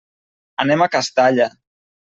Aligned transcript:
Anem 0.63 0.85
a 0.85 0.89
Castalla. 0.95 1.49